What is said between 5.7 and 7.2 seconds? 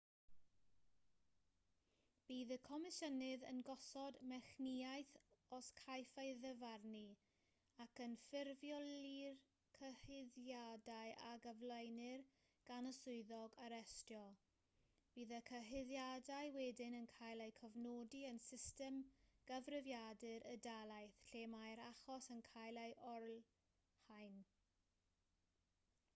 caiff ei ddyfarnu